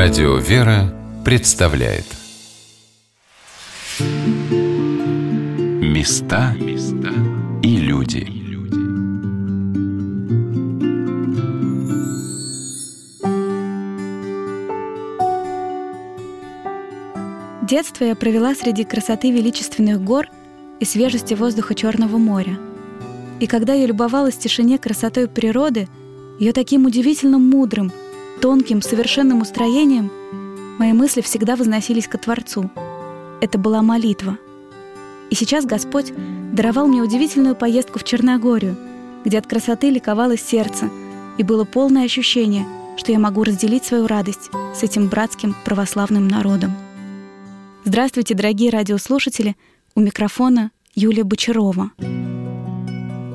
[0.00, 2.04] Радио «Вера» представляет
[5.82, 6.54] Места
[7.64, 8.28] и люди
[17.66, 20.28] Детство я провела среди красоты величественных гор
[20.78, 22.56] и свежести воздуха Черного моря.
[23.40, 25.88] И когда я любовалась тишине красотой природы,
[26.38, 27.90] ее таким удивительно мудрым–
[28.40, 30.10] тонким, совершенным устроением,
[30.78, 32.70] мои мысли всегда возносились ко Творцу.
[33.40, 34.38] Это была молитва.
[35.30, 36.12] И сейчас Господь
[36.52, 38.76] даровал мне удивительную поездку в Черногорию,
[39.24, 40.88] где от красоты ликовало сердце,
[41.36, 46.72] и было полное ощущение, что я могу разделить свою радость с этим братским православным народом.
[47.84, 49.56] Здравствуйте, дорогие радиослушатели!
[49.94, 51.90] У микрофона Юлия Бочарова.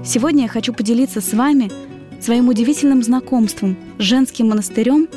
[0.05, 1.72] Сегодня я хочу поделиться с вами–
[2.23, 5.09] своим удивительным знакомством с женским монастырем,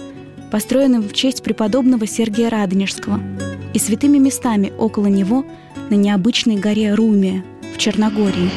[0.50, 3.20] построенным в честь преподобного Сергия Радонежского,
[3.72, 5.44] и святыми местами около него
[5.88, 8.50] на необычной горе Румия в Черногории.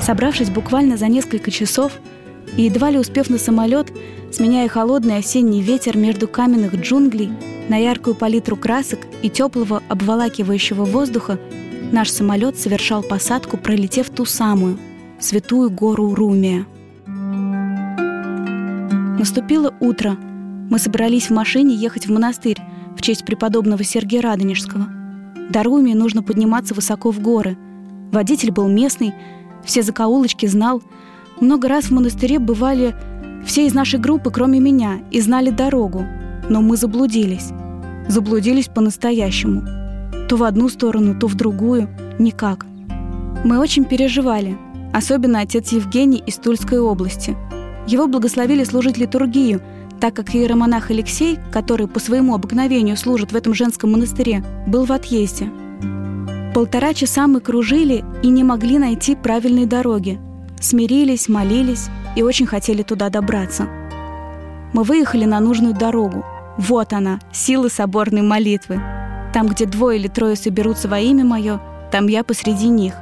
[0.00, 1.92] Собравшись буквально за несколько часов
[2.56, 3.88] и едва ли успев на самолет,
[4.30, 7.32] сменяя холодный осенний ветер между каменных джунглей
[7.68, 11.40] на яркую палитру красок и теплого обволакивающего воздуха,
[11.92, 14.78] наш самолет совершал посадку, пролетев ту самую,
[15.18, 16.66] святую гору Румия.
[19.18, 20.16] Наступило утро.
[20.70, 22.58] Мы собрались в машине ехать в монастырь
[22.96, 24.88] в честь преподобного Сергия Радонежского.
[25.50, 27.56] До Румии нужно подниматься высоко в горы.
[28.10, 29.14] Водитель был местный,
[29.64, 30.82] все закоулочки знал.
[31.40, 32.94] Много раз в монастыре бывали
[33.44, 36.04] все из нашей группы, кроме меня, и знали дорогу.
[36.48, 37.50] Но мы заблудились.
[38.08, 39.62] Заблудились по-настоящему–
[40.28, 41.88] то в одну сторону, то в другую.
[42.18, 42.66] Никак.
[43.44, 44.56] Мы очень переживали,
[44.92, 47.36] особенно отец Евгений из Тульской области.
[47.86, 49.62] Его благословили служить литургию,
[50.00, 54.92] так как иеромонах Алексей, который по своему обыкновению служит в этом женском монастыре, был в
[54.92, 55.48] отъезде.
[56.54, 60.18] Полтора часа мы кружили и не могли найти правильной дороги.
[60.58, 63.68] Смирились, молились и очень хотели туда добраться.
[64.72, 66.24] Мы выехали на нужную дорогу.
[66.56, 68.80] Вот она, сила соборной молитвы–
[69.32, 71.60] там, где двое или трое соберутся во имя мое,
[71.90, 72.94] там я посреди них.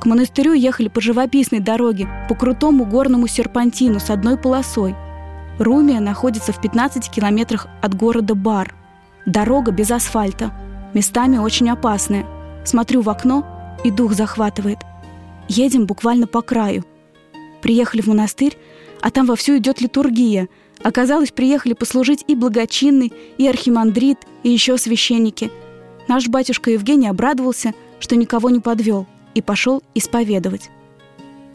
[0.00, 4.94] К монастырю ехали по живописной дороге, по крутому горному серпантину с одной полосой.
[5.58, 8.74] Румия находится в 15 километрах от города Бар.
[9.24, 10.52] Дорога без асфальта,
[10.92, 12.26] местами очень опасная.
[12.64, 13.46] Смотрю в окно,
[13.82, 14.78] и дух захватывает.
[15.48, 16.84] Едем буквально по краю.
[17.62, 18.58] Приехали в монастырь,
[19.00, 20.48] а там вовсю идет литургия–
[20.84, 25.50] Оказалось, приехали послужить и благочинный, и архимандрит, и еще священники.
[26.08, 30.68] Наш батюшка Евгений обрадовался, что никого не подвел, и пошел исповедовать.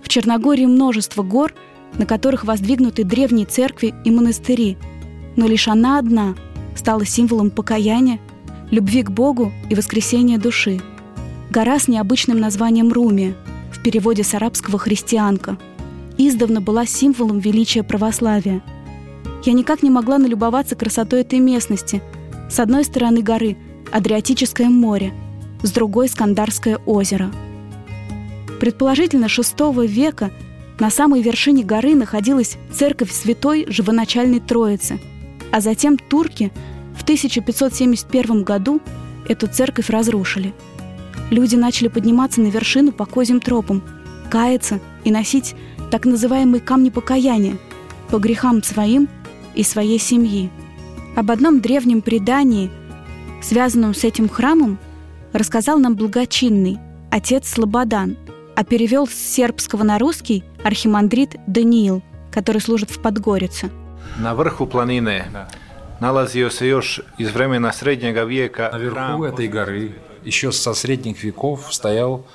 [0.02, 1.54] В Черногории множество гор,
[1.94, 4.78] на которых воздвигнуты древние церкви и монастыри,
[5.36, 6.34] но лишь она одна
[6.76, 8.20] стала символом покаяния,
[8.72, 10.82] любви к Богу и воскресения души.
[11.52, 13.36] Гора с необычным названием Румия,
[13.72, 15.60] в переводе с арабского «христианка»,
[16.18, 18.64] издавна была символом величия православия–
[19.46, 22.02] я никак не могла налюбоваться красотой этой местности.
[22.50, 23.58] С одной стороны горы–
[23.92, 25.14] Адриатическое море,
[25.64, 27.32] с другой– Скандарское озеро.
[28.60, 30.32] Предположительно, VI века
[30.80, 35.00] на самой вершине горы находилась церковь Святой Живоначальной Троицы,
[35.52, 36.52] а затем турки
[36.96, 38.82] в 1571 году
[39.28, 40.54] эту церковь разрушили.
[41.32, 43.84] Люди начали подниматься на вершину по козьим тропам,
[44.30, 45.56] каяться и носить
[45.92, 47.58] так называемые камни покаяния
[48.10, 49.08] по грехам своим–
[49.56, 50.50] и своей семьи.
[51.16, 52.70] Об одном древнем предании,
[53.42, 54.78] связанном с этим храмом,
[55.34, 56.78] рассказал нам благочинный
[57.12, 58.18] отец Слободан,
[58.56, 62.02] а перевел с сербского на русский архимандрит Даниил,
[62.32, 63.70] который служит в Подгорице.
[64.18, 65.26] На верху планины
[66.00, 68.70] налазился još из времени среднего века.
[68.72, 72.26] Наверху этой горы еще со средних веков стоял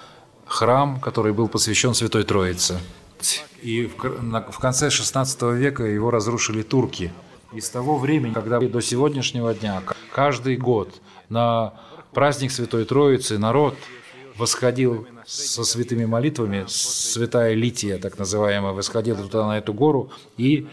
[0.47, 2.79] храм, который был посвящен Святой Троице.
[3.63, 7.13] И в конце XVI века его разрушили турки.
[7.53, 9.83] И с того времени, когда до сегодняшнего дня,
[10.13, 11.75] каждый год на
[12.13, 13.77] праздник Святой Троицы народ
[14.37, 20.67] восходил со святыми молитвами, святая Лития, так называемая, восходила туда на эту гору и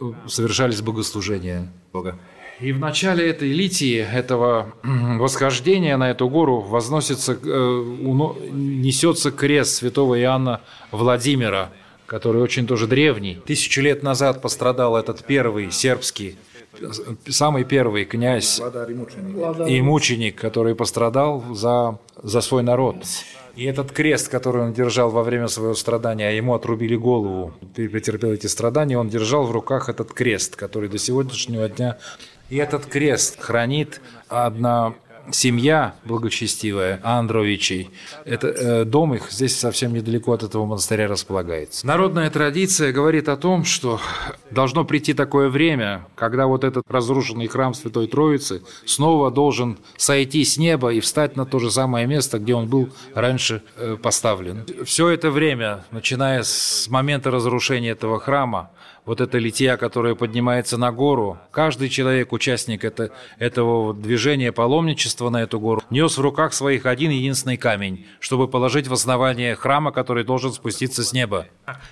[0.00, 2.16] э, совершались богослужения Бога.
[2.60, 7.84] И в начале этой литии, этого восхождения на эту гору, возносится, э,
[8.52, 10.60] несется крест святого Иоанна
[10.92, 11.70] Владимира–
[12.08, 13.38] который очень тоже древний.
[13.46, 16.36] Тысячу лет назад пострадал этот первый сербский
[17.28, 18.60] самый первый князь
[19.66, 22.96] и мученик, который пострадал за, за свой народ.
[23.56, 28.46] И этот крест, который он держал во время своего страдания, ему отрубили голову, претерпел эти
[28.46, 31.98] страдания, он держал в руках этот крест, который до сегодняшнего дня...
[32.50, 34.94] И этот крест хранит одна
[35.32, 37.90] семья благочестивая Андровичей,
[38.24, 41.86] это э, дом их здесь совсем недалеко от этого монастыря располагается.
[41.86, 44.00] Народная традиция говорит о том, что
[44.50, 50.56] должно прийти такое время, когда вот этот разрушенный храм Святой Троицы снова должен сойти с
[50.56, 54.64] неба и встать на то же самое место, где он был раньше э, поставлен.
[54.84, 58.70] Все это время, начиная с момента разрушения этого храма,
[59.08, 65.42] вот эта литья, которая поднимается на гору, каждый человек, участник это, этого движения паломничества на
[65.42, 70.24] эту гору, нес в руках своих один единственный камень, чтобы положить в основание храма, который
[70.24, 71.46] должен спуститься с неба.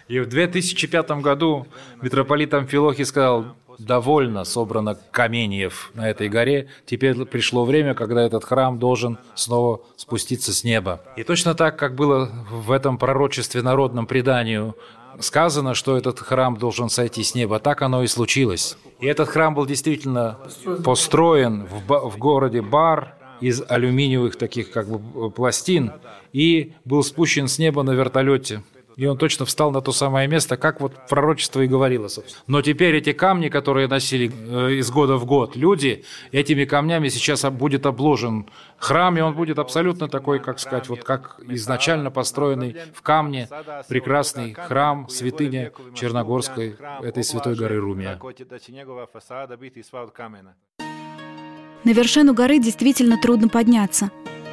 [0.09, 1.67] И в 2005 году
[2.03, 6.69] митрополит Амфилохий сказал, довольно собрано каменьев на этой горе.
[6.85, 11.01] Теперь пришло время, когда этот храм должен снова спуститься с неба.
[11.17, 14.77] И точно так, как было в этом пророчестве народном преданию
[15.21, 17.59] сказано, что этот храм должен сойти с неба.
[17.59, 18.77] Так оно и случилось.
[19.01, 20.39] И этот храм был действительно
[20.85, 25.93] построен в, в городе Бар из алюминиевых таких как бы пластин
[26.33, 28.63] и был спущен с неба на вертолете
[28.97, 32.09] и он точно встал на то самое место, как вот пророчество и говорило.
[32.09, 32.43] Собственно.
[32.47, 37.45] Но теперь эти камни, которые носили э, из года в год люди, этими камнями сейчас
[37.51, 38.47] будет обложен
[38.79, 43.49] храм, и он будет абсолютно такой, как сказать, вот как изначально построенный в камне
[43.89, 48.19] прекрасный храм, святыня Черногорской, этой святой горы Румия.
[51.85, 54.11] На вершину горы действительно трудно подняться.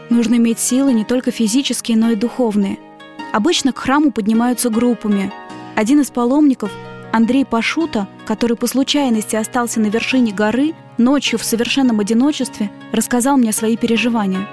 [0.10, 2.78] Нужно иметь силы не только физические, но и духовные–
[3.34, 5.34] Обычно к храму поднимаются группами.
[5.76, 6.72] Один из паломников,
[7.12, 13.52] Андрей Пашута, который по случайности остался на вершине горы, ночью в совершенном одиночестве, рассказал мне
[13.52, 14.48] свои переживания.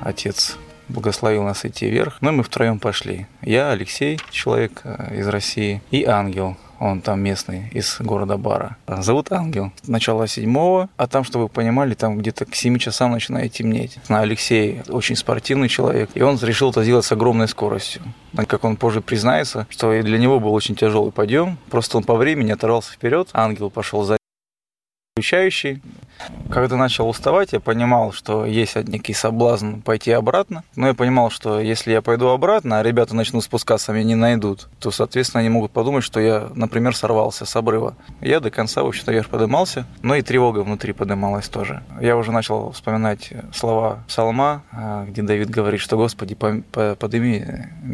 [0.00, 0.56] Отец
[0.88, 2.16] благословил нас идти вверх.
[2.20, 3.28] Ну, мы втроем пошли.
[3.42, 8.76] Я, Алексей, человек э, из России, и Ангел, он там местный, из города Бара.
[8.86, 9.72] Зовут Ангел.
[9.86, 13.98] Начало седьмого, а там, чтобы вы понимали, там где-то к 7 часам начинает темнеть.
[14.08, 18.02] На Алексей очень спортивный человек, и он решил это сделать с огромной скоростью.
[18.48, 21.58] Как он позже признается, что для него был очень тяжелый подъем.
[21.70, 24.16] Просто он по времени оторвался вперед, ангел пошел за
[25.16, 25.80] Включающий.
[26.50, 30.64] Когда начал уставать, я понимал, что есть некий соблазн пойти обратно.
[30.74, 34.68] Но я понимал, что если я пойду обратно, а ребята начнут спускаться, меня не найдут,
[34.80, 37.94] то, соответственно, они могут подумать, что я, например, сорвался с обрыва.
[38.20, 41.84] Я до конца, в общем-то, вверх поднимался, но и тревога внутри поднималась тоже.
[42.00, 47.44] Я уже начал вспоминать слова псалма, а, где Давид говорит, что «Господи, подними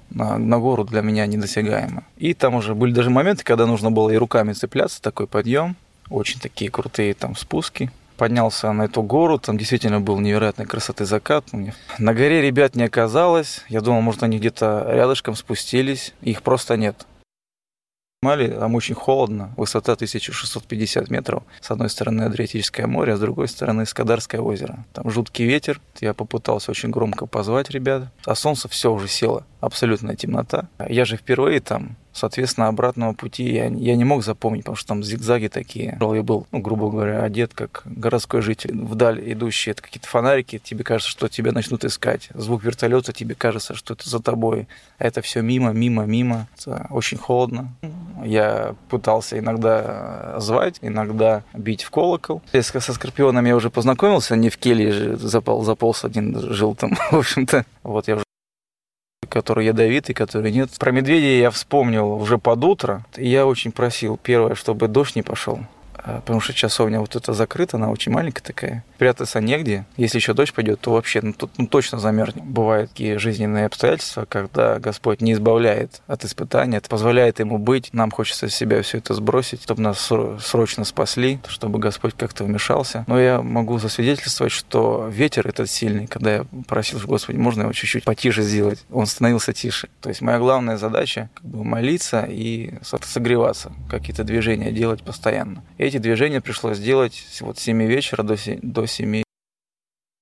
[0.09, 2.03] на, на гору для меня недосягаемо».
[2.17, 5.77] И там уже были даже моменты, когда нужно было и руками цепляться, такой подъем,
[6.11, 7.91] очень такие крутые там спуски.
[8.17, 11.47] Поднялся на эту гору, там действительно был невероятной красоты закат.
[11.99, 17.07] На горе ребят не оказалось, я думал, может, они где-то рядышком спустились, их просто нет.
[18.23, 21.43] Мали, там очень холодно, высота 1650 метров.
[21.63, 24.85] С одной стороны Адриатическое море, а с другой стороны Скадарское озеро.
[24.93, 30.17] Там жуткий ветер, я попытался очень громко позвать ребят, а солнце все уже село, абсолютная
[30.17, 30.69] темнота.
[30.87, 35.03] Я же впервые там, Соответственно, обратного пути я, я не мог запомнить, потому что там
[35.03, 35.97] зигзаги такие.
[36.01, 38.73] Я был, ну, грубо говоря, одет как городской житель.
[38.73, 42.29] Вдаль идущие какие-то фонарики, тебе кажется, что тебя начнут искать.
[42.35, 44.67] Звук вертолета, тебе кажется, что это за тобой.
[44.99, 46.49] А это все мимо, мимо, мимо.
[46.59, 47.73] Это очень холодно.
[48.25, 52.43] Я пытался иногда звать, иногда бить в колокол.
[52.53, 57.65] Со Скорпионом я уже познакомился, не в келье запал, заполз один, жил там, в общем-то.
[57.83, 58.25] Вот я уже
[59.31, 60.71] который ядовитый, который нет.
[60.79, 63.05] Про медведя я вспомнил уже под утро.
[63.17, 65.61] Я очень просил, первое, чтобы дождь не пошел.
[65.95, 68.85] А, потому что часовня вот эта закрыта, она очень маленькая такая.
[69.01, 69.87] Прятаться негде.
[69.97, 72.45] Если еще дождь пойдет, то вообще ну, тут, ну, точно замерзнет.
[72.45, 77.89] Бывают такие жизненные обстоятельства, когда Господь не избавляет от испытания, это позволяет ему быть.
[77.95, 83.07] Нам хочется с себя все это сбросить, чтобы нас срочно спасли, чтобы Господь как-то вмешался.
[83.07, 88.05] Но я могу засвидетельствовать, что ветер этот сильный, когда я просил, Господи, можно его чуть-чуть
[88.05, 89.89] потише сделать, он становился тише.
[90.03, 95.65] То есть моя главная задача как бы молиться и согреваться, какие-то движения делать постоянно.
[95.79, 99.23] Эти движения пришлось сделать вот с 7 вечера до 7, до 7.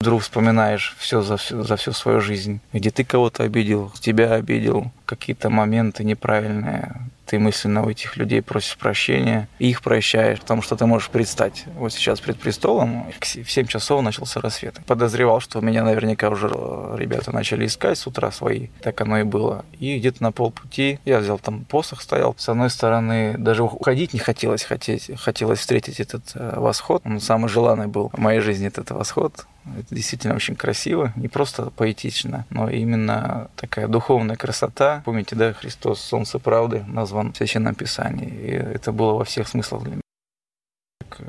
[0.01, 4.93] Вдруг вспоминаешь все за, всю, за всю свою жизнь, где ты кого-то обидел, тебя обидел,
[5.09, 6.95] какие-то моменты неправильные,
[7.29, 11.65] ты мысленно у этих людей просишь прощения, их прощаешь, потому что ты можешь предстать.
[11.77, 14.81] Вот сейчас пред престолом в 7 часов начался рассвет.
[14.87, 18.69] Подозревал, что меня наверняка уже э, ребята начали искать с утра свои.
[18.83, 19.65] Так оно и было.
[19.79, 22.35] И где-то на полпути я взял там посох, стоял.
[22.39, 27.03] С одной стороны, даже уходить не хотелось, хотеть, хотелось встретить этот э, восход.
[27.05, 29.47] Он самый желанный был в моей жизни, этот восход.
[29.77, 34.98] Это действительно очень красиво, не просто поэтично, но именно такая духовная красота.
[35.05, 38.29] Помните, да, Христос, Солнце правды, назван в Священном Писании.
[38.29, 40.03] И это было во всех смыслах для меня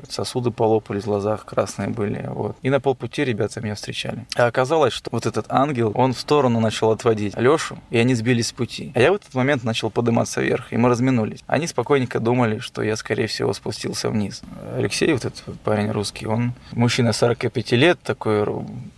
[0.08, 2.26] сосуды полопались, в глазах красные были.
[2.28, 2.56] Вот.
[2.62, 4.26] И на полпути ребята меня встречали.
[4.36, 8.48] А оказалось, что вот этот ангел, он в сторону начал отводить Лешу, и они сбились
[8.48, 8.92] с пути.
[8.94, 11.40] А я в этот момент начал подниматься вверх, и мы разминулись.
[11.46, 14.42] Они спокойненько думали, что я, скорее всего, спустился вниз.
[14.76, 18.44] Алексей, вот этот парень русский, он мужчина 45 лет, такой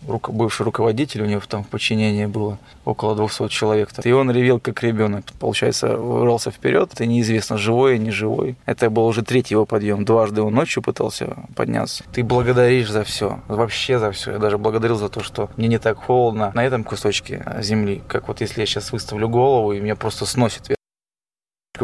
[0.07, 3.91] руко, бывший руководитель, у него там в подчинении было около 200 человек.
[4.05, 5.25] И он ревел как ребенок.
[5.39, 6.91] Получается, вырвался вперед.
[6.93, 8.57] Это неизвестно, живой, не живой.
[8.67, 10.05] Это был уже третий его подъем.
[10.05, 12.05] Дважды он ночью пытался подняться.
[12.13, 14.33] Ты благодаришь за все, вообще за все.
[14.33, 18.29] Я даже благодарил за то, что мне не так холодно на этом кусочке земли, как
[18.29, 20.73] вот если я сейчас выставлю голову и меня просто сносит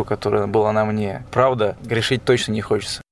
[0.04, 1.24] которая была на мне.
[1.32, 3.02] Правда, грешить точно не хочется.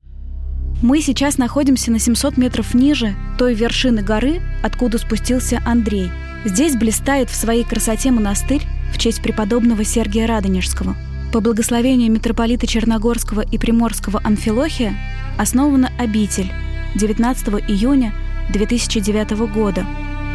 [0.82, 6.10] Мы сейчас находимся на 700 метров ниже той вершины горы, откуда спустился Андрей.
[6.44, 8.62] Здесь блистает в своей красоте монастырь
[8.92, 10.94] в честь преподобного Сергия Радонежского.
[11.32, 14.94] По благословению митрополита Черногорского и Приморского Амфилохия
[15.38, 16.52] основана обитель
[16.94, 18.12] 19 июня
[18.52, 19.84] 2009 года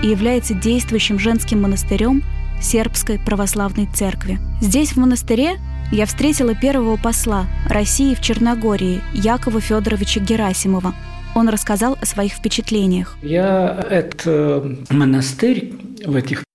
[0.04, 2.24] и является действующим женским монастырем
[2.62, 4.40] Сербской православной церкви.
[4.62, 5.58] Здесь, в монастыре,
[5.92, 10.94] я встретила первого посла России в Черногории Якова Федоровича Герасимова.
[11.36, 13.18] Он рассказал о своих впечатлениях.
[13.22, 15.74] Я этот э, монастырь
[16.06, 16.51] в этих Э,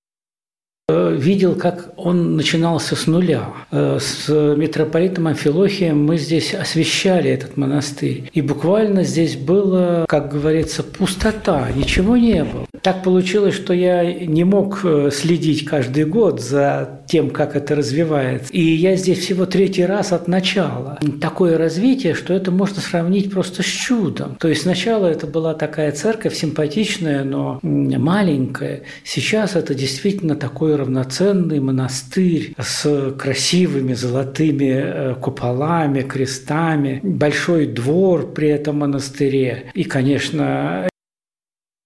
[0.88, 3.48] видел, как он начинался с нуля.
[3.72, 8.30] Э, с митрополитом Амфилохием мы здесь освещали этот монастырь.
[8.32, 12.66] И буквально здесь было, как говорится, пустота, ничего не было.
[12.82, 18.52] Так получилось, что я не мог э, следить каждый год за тем, как это развивается.
[18.52, 21.00] И я здесь всего третий раз от начала.
[21.20, 24.36] Такое развитие, что это можно сравнить просто с чудом.
[24.36, 28.82] То есть сначала это была такая церковь симпатичная, но маленькая.
[29.02, 38.48] Сейчас это действительно такое равноценный монастырь с красивыми золотыми э, куполами, крестами, большой двор при
[38.48, 39.70] этом монастыре.
[39.74, 40.88] И, конечно,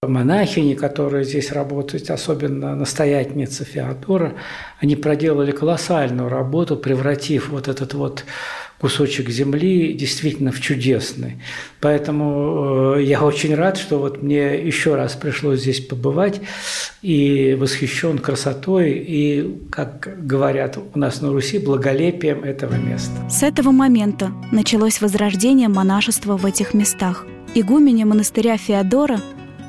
[0.08, 4.32] монахини, которые здесь работают, особенно настоятельница Феодора,
[4.78, 8.24] они проделали колоссальную работу, превратив вот этот вот
[8.80, 11.42] кусочек земли действительно в чудесный.
[11.82, 16.40] Поэтому э, я очень рад, что вот мне еще раз пришлось здесь побывать
[17.02, 23.12] и восхищен красотой и, как говорят у нас на Руси, благолепием этого места.
[23.28, 27.26] С этого момента началось возрождение монашества в этих местах.
[27.54, 29.20] Игуменя монастыря Феодора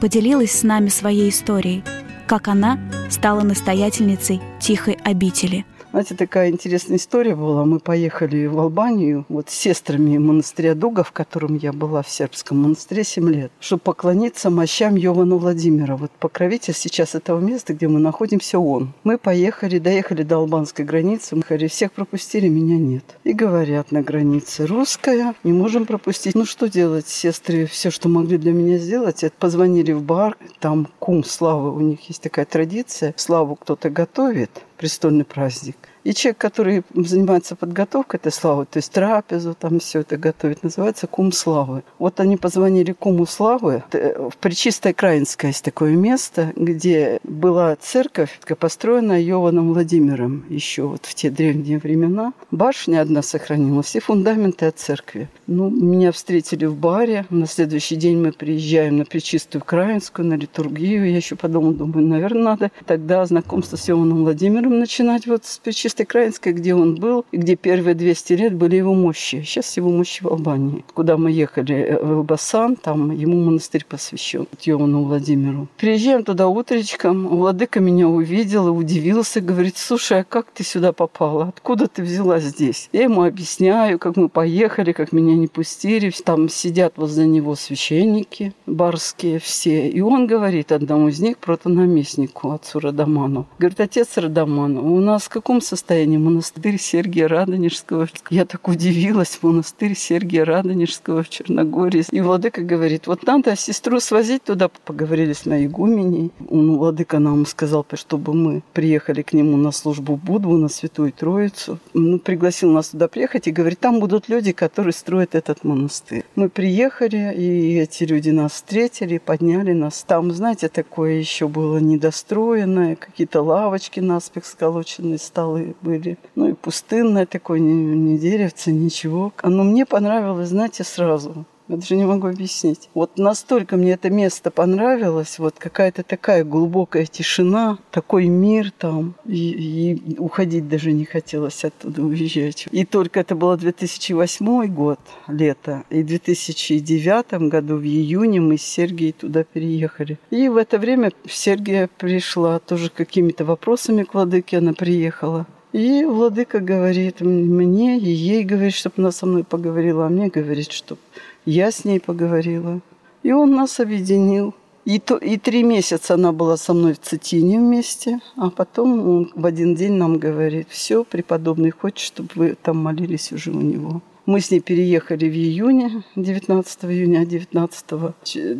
[0.01, 1.84] поделилась с нами своей историей,
[2.27, 2.77] как она
[3.10, 7.65] стала настоятельницей тихой обители– знаете, такая интересная история была.
[7.65, 12.60] Мы поехали в Албанию вот с сестрами монастыря Дуга, в котором я была в сербском
[12.60, 15.98] монастыре 7 лет, чтобы поклониться мощам Йована Владимира.
[15.98, 18.93] Вот покровитель сейчас этого места, где мы находимся, он.
[19.03, 23.03] Мы поехали, доехали до албанской границы, мы говорили, всех пропустили, меня нет.
[23.25, 26.36] И говорят на границе, русская, не можем пропустить.
[26.36, 30.88] Ну что делать, сестры, все, что могли для меня сделать, это позвонили в бар, там
[31.00, 35.75] кум славы, у них есть такая традиция, славу кто-то готовит, престольный праздник.
[36.03, 41.08] И человек, который занимается подготовкой этой славы, то есть трапезу, там все это готовит, называется
[41.08, 41.84] кум славы.
[42.00, 43.84] Вот они позвонили куму славы.
[43.91, 51.13] В Пречистой Краинской есть такое место, где была церковь, построенная Йованом Владимиром еще вот в
[51.13, 52.34] те древние времена.
[52.50, 55.29] Башня одна сохранилась и фундаменты от церкви.
[55.48, 57.25] Ну, меня встретили в баре.
[57.29, 61.10] На следующий день мы приезжаем на Пречистую Краинскую, на литургию.
[61.10, 65.90] Я еще подумала, думаю, наверное, надо тогда знакомство с Йованом Владимиром начинать вот с Пречистой
[65.91, 69.43] Чистой Краинской, где он был, и где первые 200 лет были его мощи.
[69.45, 70.86] Сейчас его мощи в Албании.
[70.93, 75.67] Куда мы ехали э, в Басан, там ему монастырь посвящен, Йовану Владимиру.
[75.75, 81.50] Приезжаем туда утречком, владыка меня увидел и удивился, говорит, слушай, а как ты сюда попала?
[81.50, 82.88] Откуда ты взяла здесь?
[82.93, 86.13] Я ему объясняю, как мы поехали, как меня не пустили.
[86.24, 89.89] Там сидят возле него священники барские все.
[89.89, 93.45] И он говорит одному из них, протонаместнику, отцу Радаману.
[93.60, 96.17] Говорит, отец Радаман, у нас в каком состоянии состоянии.
[96.17, 98.07] Монастырь Сергия Радонежского.
[98.29, 99.39] Я так удивилась.
[99.41, 102.05] Монастырь Сергия Радонежского в Черногории.
[102.11, 104.69] И владыка говорит, вот надо сестру свозить туда.
[104.85, 106.31] Поговорили с моей игуменей.
[106.50, 111.79] Он, владыка нам сказал, чтобы мы приехали к нему на службу Будву, на Святую Троицу.
[111.95, 116.23] Ну, пригласил нас туда приехать и говорит, там будут люди, которые строят этот монастырь.
[116.35, 120.03] Мы приехали, и эти люди нас встретили, подняли нас.
[120.07, 126.18] Там, знаете, такое еще было недостроенное, какие-то лавочки наспех сколоченные столы были.
[126.36, 129.34] Ну и пустынное такое, ни, ни деревца, ничего.
[129.44, 131.46] Но мне понравилось, знаете, сразу.
[131.72, 132.90] Я даже не могу объяснить.
[132.94, 139.96] Вот настолько мне это место понравилось, вот какая-то такая глубокая тишина, такой мир там, и,
[139.96, 142.68] и уходить даже не хотелось оттуда, уезжать.
[142.72, 145.00] И только это было 2008 год,
[145.30, 150.20] лето, и в 2009 году, в июне, мы с Сергией туда переехали.
[150.30, 155.48] И в это время Сергия пришла тоже какими-то вопросами к владыке, она приехала.
[155.74, 160.72] И владыка говорит мне, и ей говорит, чтобы она со мной поговорила, а мне говорит,
[160.72, 161.00] чтобы
[161.46, 162.82] я с ней поговорила.
[163.24, 164.54] И он нас объединил.
[164.84, 169.32] И, то, и три месяца она была со мной в Цитине вместе, а потом он
[169.36, 174.01] в один день нам говорит, все, преподобный хочет, чтобы вы там молились уже у него.
[174.25, 177.86] Мы с ней переехали в июне, 19 июня, а 19,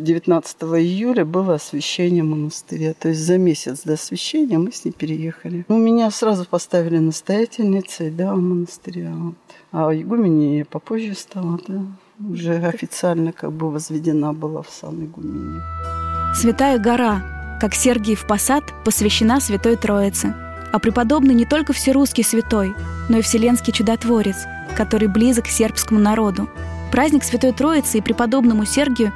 [0.04, 2.94] 19 июля было освящение монастыря.
[2.94, 5.64] То есть за месяц до освящения мы с ней переехали.
[5.68, 9.12] У меня сразу поставили настоятельницей, да, монастыря.
[9.14, 9.34] Вот.
[9.70, 11.84] А игумене я попозже стала, да
[12.30, 15.60] уже официально как бы возведена была в сан игумене.
[16.34, 20.34] Святая гора, как Сергиев Посад, посвящена Святой Троице.
[20.72, 22.74] А преподобный не только всерусский святой,
[23.08, 24.36] но и вселенский чудотворец,
[24.76, 26.48] который близок к сербскому народу.
[26.90, 29.12] Праздник Святой Троицы и преподобному Сергию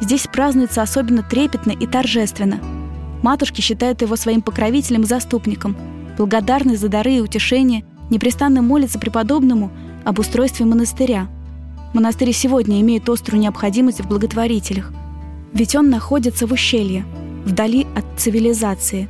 [0.00, 2.60] здесь празднуется особенно трепетно и торжественно.
[3.22, 5.76] Матушки считают его своим покровителем и заступником,
[6.16, 9.70] благодарны за дары и утешения, непрестанно молятся преподобному
[10.04, 11.28] об устройстве монастыря–
[11.94, 14.92] Монастырь сегодня имеет острую необходимость в благотворителях,
[15.54, 17.04] ведь он находится в ущелье,
[17.44, 19.08] вдали от цивилизации.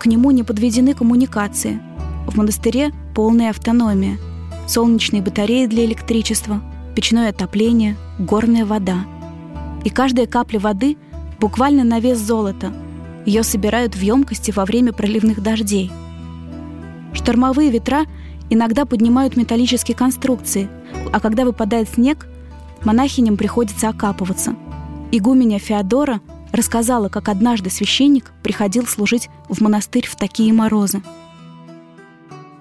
[0.00, 1.80] К нему не подведены коммуникации.
[2.26, 4.18] В монастыре полная автономия.
[4.66, 6.60] Солнечные батареи для электричества,
[6.96, 9.04] печное отопление, горная вода.
[9.84, 10.96] И каждая капля воды
[11.38, 12.72] буквально на вес золота.
[13.24, 15.92] Ее собирают в емкости во время проливных дождей.
[17.12, 18.06] Штормовые ветра
[18.48, 20.68] иногда поднимают металлические конструкции–
[21.12, 22.26] а когда выпадает снег,
[22.84, 24.54] монахиням приходится окапываться.
[25.12, 26.20] Игуменя Феодора
[26.52, 31.02] рассказала, как однажды священник приходил служить в монастырь в такие морозы.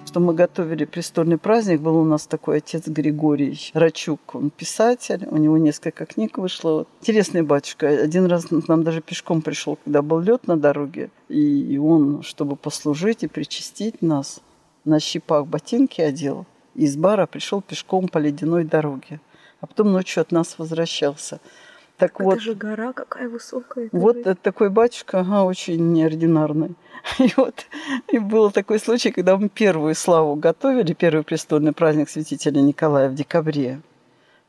[0.05, 5.38] Что мы готовили престольный праздник, был у нас такой отец Григорий Рачук, он писатель, у
[5.38, 6.88] него несколько книг вышло.
[7.02, 7.88] Интересный батюшка.
[7.88, 13.21] Один раз нам даже пешком пришел, когда был лед на дороге, и он, чтобы послужить
[13.23, 14.41] и причастить нас,
[14.84, 19.21] на щипах ботинки одел, из бара пришел пешком по ледяной дороге,
[19.62, 21.39] а потом ночью от нас возвращался.
[22.00, 23.90] Так это вот, же гора какая высокая.
[23.92, 24.36] Вот же...
[24.36, 26.76] такой батюшка, ага, очень неординарный.
[27.20, 27.66] И вот
[28.12, 33.16] и был такой случай, когда мы первую славу готовили, первый престольный праздник святителя Николая в
[33.16, 33.82] декабре.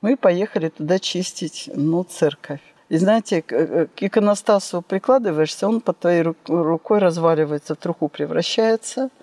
[0.00, 2.60] Мы поехали туда чистить, ну, церковь.
[2.88, 9.10] И знаете, к иконостасу прикладываешься, он под твоей рукой разваливается, в труху превращается–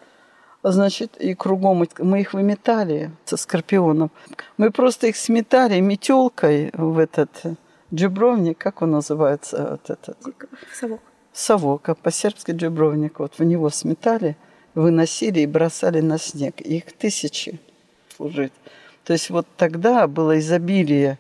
[0.72, 4.12] значит, и кругом мы их выметали со скорпионом.
[4.58, 7.30] Мы просто их сметали метелкой в этот
[7.94, 9.68] джебровник, как он называется?
[9.72, 10.18] Вот этот?
[10.74, 11.02] Совок.
[11.34, 13.20] Совок, а по-сербски джебровник.
[13.20, 14.36] Вот в него сметали,
[14.76, 16.62] выносили и бросали на снег.
[16.62, 17.60] Их тысячи
[18.16, 18.54] служить.
[19.04, 21.20] То есть вот тогда было изобилие.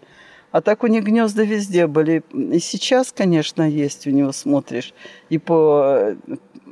[0.51, 2.23] А так у них гнезда везде были.
[2.33, 4.93] И сейчас, конечно, есть у него, смотришь,
[5.29, 6.15] и по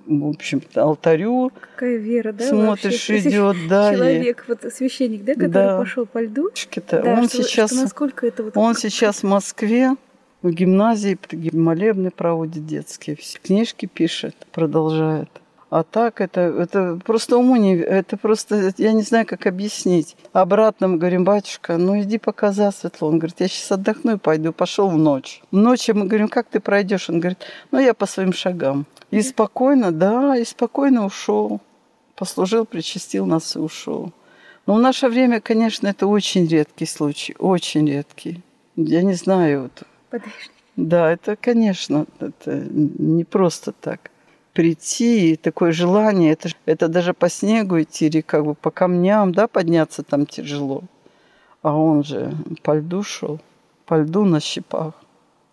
[0.05, 1.51] в общем-то, алтарю.
[1.59, 2.47] Какая вера, да?
[2.47, 3.93] Смотришь, вообще, идет, да.
[3.93, 5.77] Человек, вот священник, да, который да.
[5.77, 6.49] пошел по льду.
[6.91, 8.57] Да, он что, сейчас, что насколько это вот...
[8.57, 9.95] Он сейчас в Москве,
[10.41, 11.17] в гимназии
[11.53, 15.29] молебны проводит детские, все книжки пишет, продолжает.
[15.75, 17.75] А так это, это просто уму не...
[17.75, 20.15] Это просто, я не знаю, как объяснить.
[20.31, 23.07] Обратно мы говорим, батюшка, ну иди пока засветло.
[23.07, 24.53] Он говорит, я сейчас отдохну и пойду.
[24.53, 25.41] Пошел в ночь.
[25.51, 27.09] В ночь мы говорим, как ты пройдешь?
[27.09, 27.39] Он говорит,
[27.71, 28.85] ну я по своим шагам.
[29.11, 31.59] И спокойно, да, и спокойно ушел.
[32.15, 34.13] Послужил, причастил нас и ушел.
[34.65, 38.41] Но в наше время, конечно, это очень редкий случай, очень редкий.
[38.77, 39.63] Я не знаю.
[39.63, 39.83] Вот.
[40.09, 40.51] Подожди.
[40.77, 44.11] Да, это, конечно, это не просто так.
[44.55, 49.31] Прийти, и такое желание, это, это даже по снегу идти, или как бы по камням,
[49.31, 50.81] да, подняться там тяжело.
[51.61, 53.39] А он же по льду шел,
[53.85, 54.93] по льду на щипах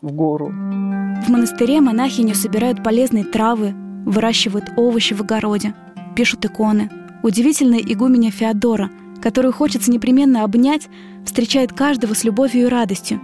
[0.00, 0.46] в гору.
[0.46, 3.74] В монастыре монахини собирают полезные травы,
[4.06, 5.74] выращивают овощи в огороде,
[6.16, 6.88] пишут иконы,
[7.22, 8.90] Удивительная игуменя Феодора,
[9.22, 10.88] которую хочется непременно обнять,
[11.24, 13.20] встречает каждого с любовью и радостью.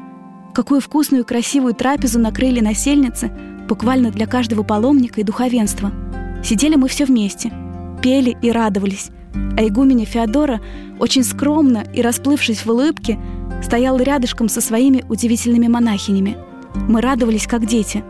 [0.55, 3.33] Какую вкусную и красивую трапезу накрыли насельницы
[3.69, 5.93] буквально для каждого паломника и духовенства.
[6.43, 7.53] Сидели мы все вместе,
[8.03, 9.11] пели и радовались,
[9.57, 10.61] а игуменя Феодора
[10.99, 13.19] очень скромно и расплывшись в улыбке
[13.63, 16.37] стоял рядышком со своими удивительными монахинями.
[16.89, 18.03] Мы радовались, как дети.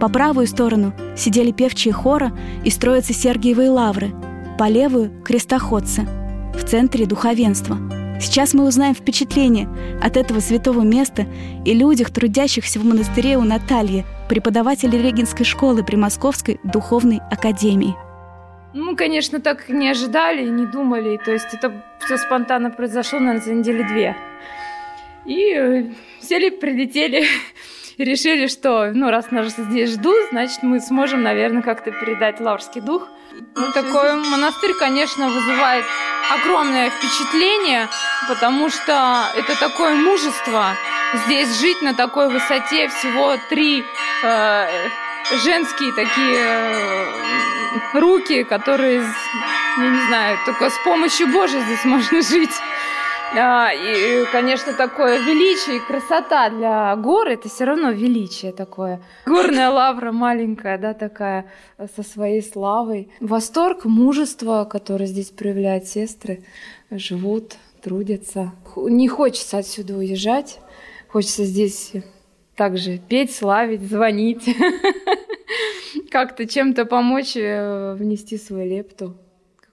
[0.00, 2.32] По правую сторону сидели певчие хора
[2.64, 4.12] и строятся Сергиевые лавры,
[4.58, 6.06] по левую— крестоходцы,
[6.54, 7.78] в центре— духовенство.
[8.18, 9.68] Сейчас мы узнаем впечатление
[10.02, 11.26] от этого святого места
[11.64, 17.94] и людях, трудящихся в монастыре у Натальи, преподавателя Регинской школы при Московской духовной академии.
[18.72, 21.18] Ну, конечно, так не ожидали, не думали.
[21.24, 24.16] То есть это все спонтанно произошло, наверное, за недели две.
[25.24, 25.84] И э,
[26.20, 27.26] сели, прилетели
[27.98, 33.08] решили, что, ну, раз нас здесь ждут, значит, мы сможем, наверное, как-то передать лаврский дух.
[33.54, 35.84] Ну, такой монастырь, конечно, вызывает
[36.30, 37.88] огромное впечатление,
[38.28, 40.74] потому что это такое мужество.
[41.26, 43.84] Здесь жить на такой высоте всего три
[44.22, 44.88] э,
[45.44, 49.02] женские такие э, руки, которые,
[49.78, 52.54] я не знаю, только с помощью Божьей здесь можно жить.
[53.34, 59.02] А, и, конечно, такое величие и красота для гор, это все равно величие такое.
[59.26, 61.46] Горная лавра маленькая, да, такая,
[61.96, 63.10] со своей славой.
[63.20, 66.44] Восторг, мужество, которое здесь проявляют сестры,
[66.90, 68.52] живут, трудятся.
[68.76, 70.58] Не хочется отсюда уезжать,
[71.08, 71.92] хочется здесь
[72.54, 74.48] также петь, славить, звонить,
[76.10, 79.16] как-то чем-то помочь э, внести свою лепту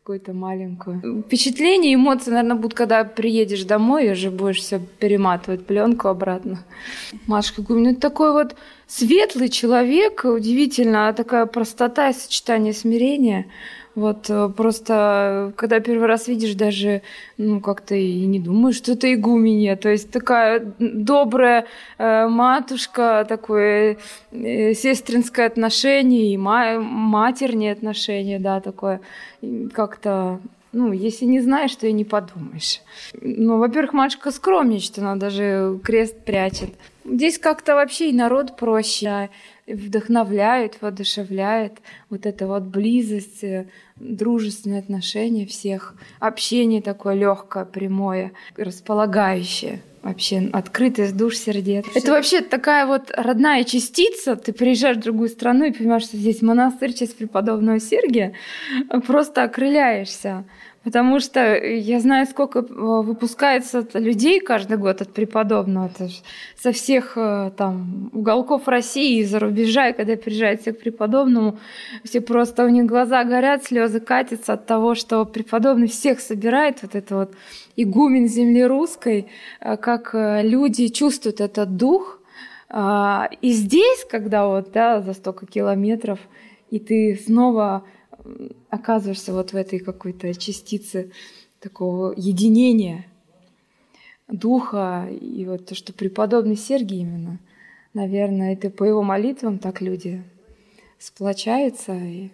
[0.03, 1.23] какую-то маленькую.
[1.25, 6.59] Впечатление, эмоции, наверное, будут, когда приедешь домой уже будешь все перематывать пленку обратно.
[7.25, 8.53] Машка Гумин, это такой вот
[8.85, 13.45] светлый человек, удивительно, такая простота и сочетание смирения.
[13.95, 17.03] Вот э, просто, когда первый раз видишь, даже,
[17.37, 19.75] ну, как-то и не думаешь, что это игуменья.
[19.75, 21.65] То есть такая добрая
[21.99, 23.97] э, матушка, такое
[24.31, 29.01] э, сестринское отношение и ма- матернее отношение, да, такое
[29.73, 30.39] как-то
[30.73, 32.81] ну, если не знаешь, то и не подумаешь.
[33.21, 36.71] Ну, во-первых, мальчика скромничает, она даже крест прячет.
[37.05, 39.29] Здесь как-то вообще и народ проще,
[39.67, 41.79] вдохновляет, воодушевляет.
[42.09, 51.15] Вот эта вот близость, э, дружественные отношения всех, общение такое легкое, прямое, располагающее вообще открытость
[51.15, 51.85] душ, сердец.
[51.95, 54.35] Это вообще такая вот родная частица.
[54.35, 58.33] Ты приезжаешь в другую страну и понимаешь, что здесь монастырь честь преподобного Сергия.
[59.07, 60.43] Просто окрыляешься.
[60.83, 65.87] Потому что я знаю, сколько э, выпускается людей каждый год от преподобного.
[65.87, 66.09] Это
[66.57, 69.89] со всех э, там уголков России и за рубежа.
[69.89, 71.57] И когда приезжают все к преподобному,
[72.03, 76.81] все просто у них глаза горят, слезы катятся от того, что преподобный всех собирает.
[76.81, 77.33] Вот это вот
[77.77, 79.27] игумен земли русской,
[79.61, 82.19] э, как люди чувствуют этот дух.
[82.67, 86.19] А, и здесь, когда вот да, за столько километров,
[86.71, 87.83] и ты снова
[88.69, 91.11] оказываешься вот в этой какой-то частице
[91.59, 93.05] такого единения
[94.27, 95.07] духа.
[95.09, 97.39] И вот то, что преподобный Сергий именно,
[97.93, 100.23] наверное, это по его молитвам так люди
[100.99, 102.29] сплочаются и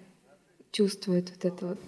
[0.72, 1.80] чувствуют вот это вот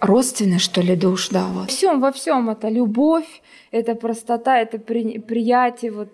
[0.00, 1.62] родственное, что ли, душ, да, вот.
[1.62, 6.08] Во всем, во всем это любовь, это простота, это при, приятие, вот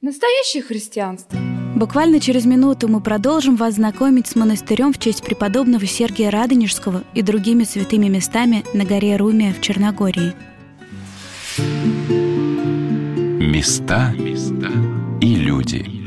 [0.00, 1.38] настоящее христианство.
[1.78, 7.22] Буквально через минуту мы продолжим вас знакомить с монастырем в честь преподобного Сергия Радонежского и
[7.22, 10.32] другими святыми местами на горе Румия в Черногории.
[13.40, 14.12] Места
[15.20, 15.97] и люди.